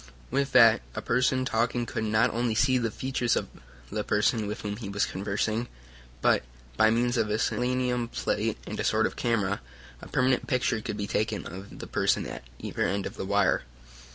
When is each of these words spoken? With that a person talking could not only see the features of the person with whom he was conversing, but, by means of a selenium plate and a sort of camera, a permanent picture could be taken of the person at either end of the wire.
With 0.31 0.51
that 0.53 0.81
a 0.95 1.01
person 1.03 1.45
talking 1.45 1.85
could 1.85 2.03
not 2.03 2.33
only 2.33 2.55
see 2.55 2.79
the 2.79 2.89
features 2.89 3.35
of 3.35 3.49
the 3.91 4.03
person 4.03 4.47
with 4.47 4.61
whom 4.61 4.77
he 4.77 4.89
was 4.89 5.05
conversing, 5.05 5.67
but, 6.23 6.41
by 6.75 6.89
means 6.89 7.17
of 7.17 7.29
a 7.29 7.37
selenium 7.37 8.07
plate 8.07 8.57
and 8.65 8.79
a 8.79 8.83
sort 8.83 9.05
of 9.05 9.15
camera, 9.15 9.61
a 10.01 10.07
permanent 10.07 10.47
picture 10.47 10.81
could 10.81 10.97
be 10.97 11.05
taken 11.05 11.45
of 11.45 11.77
the 11.77 11.85
person 11.85 12.25
at 12.25 12.43
either 12.57 12.81
end 12.87 13.05
of 13.05 13.15
the 13.15 13.25
wire. 13.25 13.61